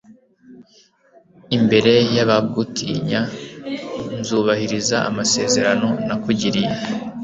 imbere 1.57 1.93
y’abagutinya 2.15 3.21
nzubahiriza 4.19 4.97
amasezerano 5.09 5.87
nakugiriye 6.07 6.73